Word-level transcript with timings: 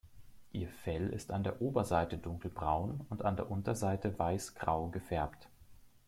Ihr 0.51 0.67
Fell 0.67 1.09
ist 1.09 1.29
an 1.29 1.43
der 1.43 1.61
Oberseite 1.61 2.17
dunkelbraun 2.17 3.05
und 3.11 3.23
an 3.23 3.35
der 3.35 3.51
Unterseite 3.51 4.17
weißgrau 4.17 4.87
gefärbt. 4.89 5.47